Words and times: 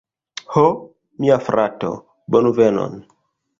Ho, 0.55 0.63
mia 1.25 1.37
frato, 1.51 1.93
bonvenon 2.37 3.01